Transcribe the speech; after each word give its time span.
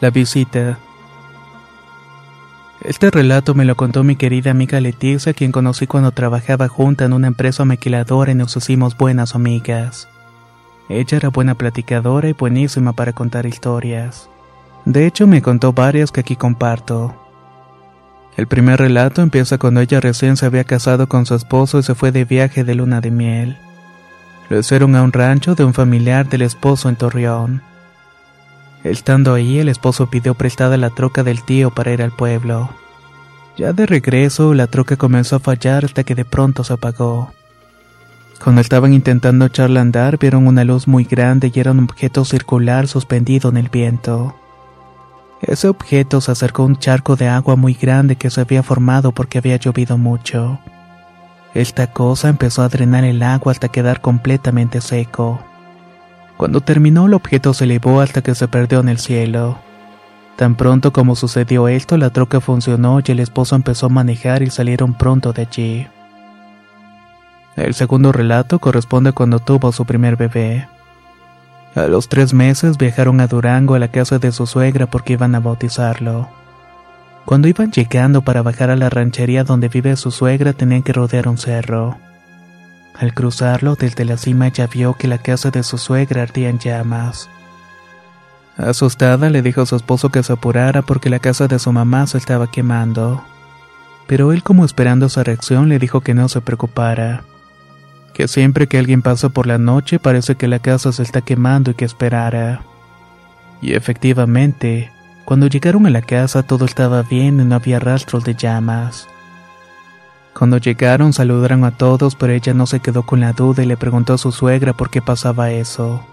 La 0.00 0.10
visita. 0.10 0.78
Este 2.82 3.10
relato 3.10 3.54
me 3.54 3.64
lo 3.64 3.76
contó 3.76 4.04
mi 4.04 4.14
querida 4.16 4.50
amiga 4.50 4.78
Leticia, 4.80 5.32
quien 5.32 5.52
conocí 5.52 5.86
cuando 5.86 6.12
trabajaba 6.12 6.68
junta 6.68 7.06
en 7.06 7.14
una 7.14 7.28
empresa 7.28 7.64
maquiladora 7.64 8.32
y 8.32 8.34
nos 8.34 8.54
hicimos 8.56 8.96
buenas 8.96 9.34
amigas. 9.34 10.06
Ella 10.90 11.16
era 11.16 11.30
buena 11.30 11.54
platicadora 11.54 12.28
y 12.28 12.32
buenísima 12.32 12.92
para 12.92 13.12
contar 13.12 13.46
historias. 13.46 14.28
De 14.84 15.06
hecho, 15.06 15.26
me 15.26 15.40
contó 15.40 15.72
varias 15.72 16.12
que 16.12 16.20
aquí 16.20 16.36
comparto. 16.36 17.14
El 18.36 18.46
primer 18.46 18.78
relato 18.78 19.22
empieza 19.22 19.56
cuando 19.56 19.80
ella 19.80 19.98
recién 19.98 20.36
se 20.36 20.44
había 20.44 20.64
casado 20.64 21.08
con 21.08 21.24
su 21.24 21.34
esposo 21.34 21.78
y 21.78 21.82
se 21.82 21.94
fue 21.94 22.12
de 22.12 22.26
viaje 22.26 22.64
de 22.64 22.74
luna 22.74 23.00
de 23.00 23.10
miel. 23.10 23.56
Lo 24.50 24.58
hicieron 24.58 24.94
a 24.94 25.02
un 25.02 25.12
rancho 25.12 25.54
de 25.54 25.64
un 25.64 25.72
familiar 25.72 26.28
del 26.28 26.42
esposo 26.42 26.90
en 26.90 26.96
Torreón. 26.96 27.62
Estando 28.90 29.34
ahí, 29.34 29.58
el 29.58 29.68
esposo 29.68 30.06
pidió 30.06 30.34
prestada 30.34 30.76
la 30.76 30.90
troca 30.90 31.24
del 31.24 31.42
tío 31.42 31.72
para 31.72 31.92
ir 31.92 32.02
al 32.02 32.12
pueblo. 32.12 32.70
Ya 33.56 33.72
de 33.72 33.84
regreso, 33.84 34.54
la 34.54 34.68
troca 34.68 34.96
comenzó 34.96 35.36
a 35.36 35.40
fallar 35.40 35.84
hasta 35.84 36.04
que 36.04 36.14
de 36.14 36.24
pronto 36.24 36.62
se 36.62 36.74
apagó. 36.74 37.32
Cuando 38.42 38.60
estaban 38.60 38.92
intentando 38.92 39.46
echarla 39.46 39.80
a 39.80 39.82
andar, 39.82 40.18
vieron 40.18 40.46
una 40.46 40.62
luz 40.62 40.86
muy 40.86 41.02
grande 41.02 41.50
y 41.52 41.58
era 41.58 41.72
un 41.72 41.80
objeto 41.80 42.24
circular 42.24 42.86
suspendido 42.86 43.50
en 43.50 43.56
el 43.56 43.70
viento. 43.70 44.36
Ese 45.40 45.66
objeto 45.66 46.20
se 46.20 46.30
acercó 46.30 46.62
a 46.62 46.66
un 46.66 46.76
charco 46.76 47.16
de 47.16 47.26
agua 47.26 47.56
muy 47.56 47.74
grande 47.74 48.14
que 48.14 48.30
se 48.30 48.40
había 48.40 48.62
formado 48.62 49.10
porque 49.10 49.38
había 49.38 49.56
llovido 49.56 49.98
mucho. 49.98 50.60
Esta 51.54 51.92
cosa 51.92 52.28
empezó 52.28 52.62
a 52.62 52.68
drenar 52.68 53.02
el 53.02 53.20
agua 53.24 53.50
hasta 53.50 53.68
quedar 53.68 54.00
completamente 54.00 54.80
seco. 54.80 55.40
Cuando 56.36 56.60
terminó 56.60 57.06
el 57.06 57.14
objeto 57.14 57.54
se 57.54 57.64
elevó 57.64 58.00
hasta 58.00 58.22
que 58.22 58.34
se 58.34 58.48
perdió 58.48 58.80
en 58.80 58.88
el 58.88 58.98
cielo. 58.98 59.58
Tan 60.36 60.54
pronto 60.54 60.92
como 60.92 61.16
sucedió 61.16 61.66
esto, 61.66 61.96
la 61.96 62.10
troca 62.10 62.40
funcionó 62.40 63.00
y 63.04 63.10
el 63.10 63.20
esposo 63.20 63.56
empezó 63.56 63.86
a 63.86 63.90
manejar 63.90 64.42
y 64.42 64.50
salieron 64.50 64.92
pronto 64.92 65.32
de 65.32 65.42
allí. 65.42 65.86
El 67.56 67.72
segundo 67.72 68.12
relato 68.12 68.58
corresponde 68.58 69.12
cuando 69.12 69.38
tuvo 69.38 69.72
su 69.72 69.86
primer 69.86 70.16
bebé. 70.16 70.68
A 71.74 71.86
los 71.86 72.08
tres 72.08 72.34
meses 72.34 72.76
viajaron 72.76 73.20
a 73.20 73.28
Durango 73.28 73.74
a 73.74 73.78
la 73.78 73.88
casa 73.88 74.18
de 74.18 74.30
su 74.30 74.46
suegra 74.46 74.86
porque 74.86 75.14
iban 75.14 75.34
a 75.34 75.40
bautizarlo. 75.40 76.28
Cuando 77.24 77.48
iban 77.48 77.72
llegando 77.72 78.20
para 78.20 78.42
bajar 78.42 78.70
a 78.70 78.76
la 78.76 78.90
ranchería 78.90 79.42
donde 79.42 79.68
vive 79.68 79.96
su 79.96 80.10
suegra 80.10 80.52
tenían 80.52 80.82
que 80.82 80.92
rodear 80.92 81.28
un 81.28 81.38
cerro. 81.38 81.98
Al 82.98 83.12
cruzarlo 83.12 83.74
desde 83.74 84.04
la 84.04 84.16
cima 84.16 84.48
ya 84.48 84.66
vio 84.66 84.94
que 84.94 85.06
la 85.06 85.18
casa 85.18 85.50
de 85.50 85.62
su 85.62 85.76
suegra 85.76 86.22
ardía 86.22 86.48
en 86.48 86.58
llamas. 86.58 87.28
Asustada 88.56 89.28
le 89.28 89.42
dijo 89.42 89.60
a 89.60 89.66
su 89.66 89.76
esposo 89.76 90.08
que 90.08 90.22
se 90.22 90.32
apurara 90.32 90.80
porque 90.80 91.10
la 91.10 91.18
casa 91.18 91.46
de 91.46 91.58
su 91.58 91.72
mamá 91.72 92.06
se 92.06 92.16
estaba 92.16 92.50
quemando. 92.50 93.22
Pero 94.06 94.32
él 94.32 94.42
como 94.42 94.64
esperando 94.64 95.10
su 95.10 95.22
reacción 95.22 95.68
le 95.68 95.78
dijo 95.78 96.00
que 96.00 96.14
no 96.14 96.28
se 96.28 96.40
preocupara. 96.40 97.24
Que 98.14 98.28
siempre 98.28 98.66
que 98.66 98.78
alguien 98.78 99.02
pasa 99.02 99.28
por 99.28 99.46
la 99.46 99.58
noche 99.58 99.98
parece 99.98 100.36
que 100.36 100.48
la 100.48 100.58
casa 100.58 100.90
se 100.92 101.02
está 101.02 101.20
quemando 101.20 101.72
y 101.72 101.74
que 101.74 101.84
esperara. 101.84 102.62
Y 103.60 103.74
efectivamente, 103.74 104.90
cuando 105.26 105.48
llegaron 105.48 105.86
a 105.86 105.90
la 105.90 106.00
casa 106.00 106.42
todo 106.42 106.64
estaba 106.64 107.02
bien 107.02 107.40
y 107.40 107.44
no 107.44 107.56
había 107.56 107.78
rastros 107.78 108.24
de 108.24 108.34
llamas. 108.34 109.06
Cuando 110.36 110.58
llegaron 110.58 111.14
saludaron 111.14 111.64
a 111.64 111.70
todos, 111.70 112.14
pero 112.14 112.34
ella 112.34 112.52
no 112.52 112.66
se 112.66 112.80
quedó 112.80 113.04
con 113.04 113.20
la 113.20 113.32
duda 113.32 113.62
y 113.62 113.66
le 113.66 113.78
preguntó 113.78 114.12
a 114.12 114.18
su 114.18 114.32
suegra 114.32 114.74
por 114.74 114.90
qué 114.90 115.00
pasaba 115.00 115.50
eso. 115.50 116.04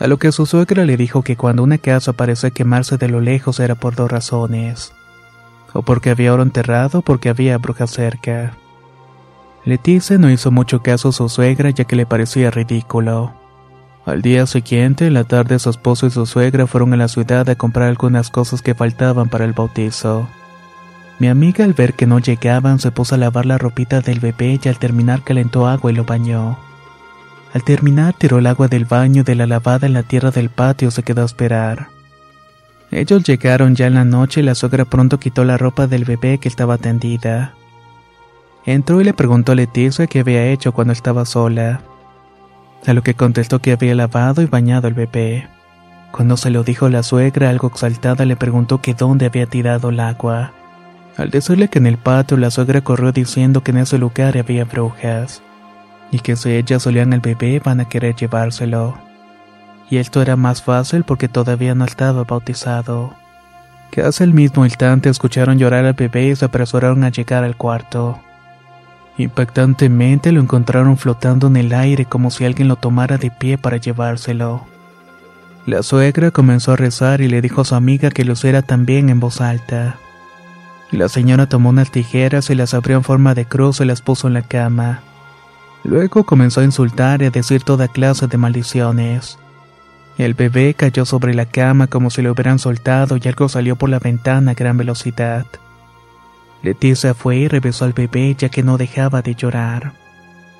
A 0.00 0.06
lo 0.06 0.18
que 0.18 0.32
su 0.32 0.46
suegra 0.46 0.86
le 0.86 0.96
dijo 0.96 1.20
que 1.20 1.36
cuando 1.36 1.62
una 1.62 1.76
casa 1.76 2.14
parecía 2.14 2.50
quemarse 2.50 2.96
de 2.96 3.08
lo 3.08 3.20
lejos 3.20 3.60
era 3.60 3.74
por 3.74 3.96
dos 3.96 4.10
razones. 4.10 4.94
O 5.74 5.82
porque 5.82 6.08
había 6.08 6.32
oro 6.32 6.42
enterrado 6.42 7.00
o 7.00 7.02
porque 7.02 7.28
había 7.28 7.58
brujas 7.58 7.90
cerca. 7.90 8.56
Leticia 9.66 10.16
no 10.16 10.30
hizo 10.30 10.50
mucho 10.50 10.82
caso 10.82 11.10
a 11.10 11.12
su 11.12 11.28
suegra 11.28 11.68
ya 11.68 11.84
que 11.84 11.96
le 11.96 12.06
parecía 12.06 12.50
ridículo. 12.50 13.34
Al 14.06 14.22
día 14.22 14.46
siguiente, 14.46 15.06
en 15.06 15.12
la 15.14 15.24
tarde, 15.24 15.58
su 15.58 15.68
esposo 15.68 16.06
y 16.06 16.10
su 16.10 16.24
suegra 16.24 16.66
fueron 16.66 16.94
a 16.94 16.96
la 16.96 17.08
ciudad 17.08 17.46
a 17.50 17.56
comprar 17.56 17.88
algunas 17.88 18.30
cosas 18.30 18.62
que 18.62 18.74
faltaban 18.74 19.28
para 19.28 19.44
el 19.44 19.52
bautizo. 19.52 20.26
Mi 21.18 21.28
amiga 21.28 21.64
al 21.64 21.74
ver 21.74 21.94
que 21.94 22.06
no 22.06 22.18
llegaban 22.18 22.78
se 22.80 22.90
puso 22.90 23.14
a 23.14 23.18
lavar 23.18 23.46
la 23.46 23.58
ropita 23.58 24.00
del 24.00 24.20
bebé 24.20 24.58
y 24.62 24.68
al 24.68 24.78
terminar 24.78 25.22
calentó 25.22 25.68
agua 25.68 25.92
y 25.92 25.94
lo 25.94 26.04
bañó. 26.04 26.58
Al 27.52 27.62
terminar 27.62 28.14
tiró 28.18 28.38
el 28.38 28.48
agua 28.48 28.66
del 28.66 28.84
baño 28.84 29.22
de 29.22 29.36
la 29.36 29.46
lavada 29.46 29.86
en 29.86 29.92
la 29.92 30.02
tierra 30.02 30.32
del 30.32 30.50
patio 30.50 30.90
se 30.90 31.04
quedó 31.04 31.22
a 31.22 31.26
esperar. 31.26 31.88
Ellos 32.90 33.22
llegaron 33.22 33.76
ya 33.76 33.86
en 33.86 33.94
la 33.94 34.04
noche 34.04 34.40
y 34.40 34.42
la 34.44 34.56
suegra 34.56 34.84
pronto 34.84 35.18
quitó 35.20 35.44
la 35.44 35.56
ropa 35.56 35.86
del 35.86 36.04
bebé 36.04 36.38
que 36.38 36.48
estaba 36.48 36.78
tendida. 36.78 37.54
Entró 38.66 39.00
y 39.00 39.04
le 39.04 39.14
preguntó 39.14 39.52
a 39.52 39.54
Leticia 39.54 40.06
qué 40.06 40.20
había 40.20 40.46
hecho 40.46 40.72
cuando 40.72 40.92
estaba 40.92 41.24
sola. 41.26 41.80
A 42.86 42.92
lo 42.92 43.02
que 43.02 43.14
contestó 43.14 43.60
que 43.60 43.72
había 43.72 43.94
lavado 43.94 44.42
y 44.42 44.46
bañado 44.46 44.88
al 44.88 44.94
bebé. 44.94 45.48
Cuando 46.12 46.36
se 46.36 46.50
lo 46.50 46.64
dijo 46.64 46.88
la 46.88 47.02
suegra, 47.02 47.50
algo 47.50 47.68
exaltada 47.68 48.24
le 48.24 48.36
preguntó 48.36 48.80
que 48.80 48.94
dónde 48.94 49.26
había 49.26 49.46
tirado 49.46 49.90
el 49.90 50.00
agua. 50.00 50.52
Al 51.16 51.30
decirle 51.30 51.68
que 51.68 51.78
en 51.78 51.86
el 51.86 51.96
patio 51.96 52.36
la 52.36 52.50
suegra 52.50 52.80
corrió 52.80 53.12
diciendo 53.12 53.62
que 53.62 53.70
en 53.70 53.78
ese 53.78 53.98
lugar 53.98 54.36
había 54.36 54.64
brujas, 54.64 55.42
y 56.10 56.18
que 56.18 56.34
si 56.34 56.50
ellas 56.50 56.82
solían 56.82 57.12
al 57.12 57.20
bebé 57.20 57.60
van 57.64 57.80
a 57.80 57.88
querer 57.88 58.16
llevárselo. 58.16 58.98
Y 59.90 59.98
esto 59.98 60.22
era 60.22 60.34
más 60.34 60.62
fácil 60.62 61.04
porque 61.04 61.28
todavía 61.28 61.74
no 61.74 61.84
estaba 61.84 62.24
bautizado. 62.24 63.14
Casi 63.90 64.24
al 64.24 64.34
mismo 64.34 64.64
instante 64.64 65.08
escucharon 65.08 65.58
llorar 65.58 65.84
al 65.84 65.92
bebé 65.92 66.28
y 66.28 66.36
se 66.36 66.46
apresuraron 66.46 67.04
a 67.04 67.10
llegar 67.10 67.44
al 67.44 67.56
cuarto. 67.56 68.18
Impactantemente 69.16 70.32
lo 70.32 70.40
encontraron 70.40 70.96
flotando 70.96 71.46
en 71.46 71.56
el 71.56 71.72
aire 71.72 72.04
como 72.04 72.32
si 72.32 72.44
alguien 72.44 72.66
lo 72.66 72.74
tomara 72.74 73.18
de 73.18 73.30
pie 73.30 73.56
para 73.56 73.76
llevárselo. 73.76 74.64
La 75.66 75.84
suegra 75.84 76.32
comenzó 76.32 76.72
a 76.72 76.76
rezar 76.76 77.20
y 77.20 77.28
le 77.28 77.40
dijo 77.40 77.60
a 77.60 77.64
su 77.64 77.76
amiga 77.76 78.10
que 78.10 78.24
lo 78.24 78.32
hiciera 78.32 78.62
también 78.62 79.10
en 79.10 79.20
voz 79.20 79.40
alta. 79.40 79.96
La 80.94 81.08
señora 81.08 81.48
tomó 81.48 81.70
unas 81.70 81.90
tijeras 81.90 82.50
y 82.50 82.54
las 82.54 82.72
abrió 82.72 82.96
en 82.96 83.02
forma 83.02 83.34
de 83.34 83.46
cruz 83.46 83.80
y 83.80 83.84
las 83.84 84.00
puso 84.00 84.28
en 84.28 84.34
la 84.34 84.42
cama. 84.42 85.00
Luego 85.82 86.22
comenzó 86.22 86.60
a 86.60 86.64
insultar 86.64 87.20
y 87.20 87.24
a 87.24 87.30
decir 87.30 87.64
toda 87.64 87.88
clase 87.88 88.28
de 88.28 88.36
maldiciones. 88.38 89.36
El 90.18 90.34
bebé 90.34 90.74
cayó 90.74 91.04
sobre 91.04 91.34
la 91.34 91.46
cama 91.46 91.88
como 91.88 92.10
si 92.10 92.22
lo 92.22 92.30
hubieran 92.30 92.60
soltado 92.60 93.16
y 93.16 93.26
algo 93.26 93.48
salió 93.48 93.74
por 93.74 93.90
la 93.90 93.98
ventana 93.98 94.52
a 94.52 94.54
gran 94.54 94.76
velocidad. 94.76 95.46
Leticia 96.62 97.12
fue 97.12 97.38
y 97.38 97.48
revisó 97.48 97.84
al 97.84 97.92
bebé 97.92 98.36
ya 98.38 98.48
que 98.48 98.62
no 98.62 98.78
dejaba 98.78 99.20
de 99.20 99.34
llorar. 99.34 99.94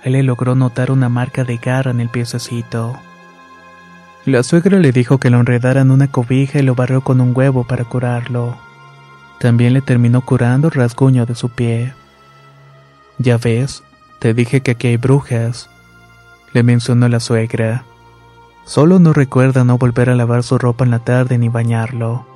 Él 0.02 0.14
le 0.14 0.24
logró 0.24 0.56
notar 0.56 0.90
una 0.90 1.08
marca 1.08 1.44
de 1.44 1.58
garra 1.58 1.92
en 1.92 2.00
el 2.00 2.08
piececito. 2.08 2.98
La 4.26 4.42
suegra 4.42 4.80
le 4.80 4.90
dijo 4.90 5.18
que 5.18 5.30
lo 5.30 5.38
enredara 5.38 5.82
en 5.82 5.92
una 5.92 6.08
cobija 6.08 6.58
y 6.58 6.62
lo 6.62 6.74
barrió 6.74 7.02
con 7.02 7.20
un 7.20 7.30
huevo 7.36 7.62
para 7.62 7.84
curarlo. 7.84 8.58
También 9.40 9.72
le 9.72 9.80
terminó 9.80 10.20
curando 10.20 10.68
el 10.68 10.74
rasguño 10.74 11.26
de 11.26 11.34
su 11.34 11.48
pie. 11.48 11.92
Ya 13.18 13.36
ves, 13.36 13.82
te 14.18 14.34
dije 14.34 14.60
que 14.60 14.72
aquí 14.72 14.88
hay 14.88 14.96
brujas, 14.96 15.68
le 16.52 16.62
mencionó 16.62 17.08
la 17.08 17.20
suegra. 17.20 17.84
Solo 18.64 18.98
no 18.98 19.12
recuerda 19.12 19.64
no 19.64 19.76
volver 19.76 20.08
a 20.08 20.14
lavar 20.14 20.42
su 20.42 20.56
ropa 20.56 20.84
en 20.84 20.90
la 20.90 21.00
tarde 21.00 21.36
ni 21.36 21.48
bañarlo, 21.48 22.26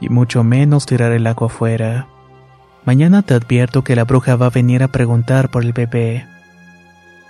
y 0.00 0.08
mucho 0.10 0.44
menos 0.44 0.84
tirar 0.84 1.12
el 1.12 1.26
agua 1.26 1.46
afuera. 1.46 2.06
Mañana 2.84 3.22
te 3.22 3.34
advierto 3.34 3.82
que 3.82 3.96
la 3.96 4.04
bruja 4.04 4.36
va 4.36 4.46
a 4.46 4.50
venir 4.50 4.82
a 4.82 4.88
preguntar 4.88 5.50
por 5.50 5.62
el 5.62 5.72
bebé. 5.72 6.26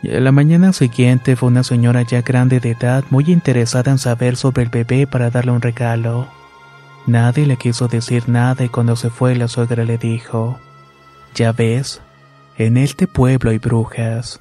Y 0.03 0.11
a 0.15 0.21
la 0.21 0.33
mañana 0.33 0.73
siguiente 0.73 1.37
fue 1.37 1.51
una 1.51 1.63
señora 1.63 2.03
ya 2.03 2.23
grande 2.23 2.59
de 2.59 2.71
edad 2.71 3.05
muy 3.11 3.25
interesada 3.31 3.93
en 3.93 3.99
saber 3.99 4.37
sobre 4.37 4.65
el 4.65 4.71
bebé 4.71 5.07
para 5.07 5.31
darle 5.31 5.53
un 5.53 5.61
regalo. 5.61 6.27
Nadie 7.07 7.47
le 7.47 7.57
quiso 7.57 7.89
decir 7.89 8.29
nada 8.29 8.65
y 8.65 8.69
cuando 8.69 8.95
se 8.95 9.11
fue 9.11 9.35
la 9.35 9.49
suegra 9.49 9.85
le 9.85 9.99
dijo, 9.99 10.59
Ya 11.35 11.53
ves, 11.53 12.01
en 12.57 12.77
este 12.77 13.07
pueblo 13.07 13.51
hay 13.51 13.59
brujas. 13.59 14.41